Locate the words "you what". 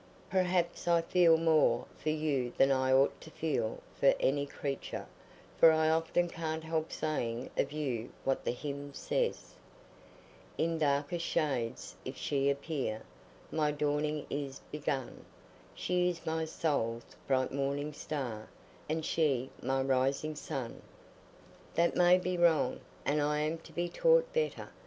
7.71-8.43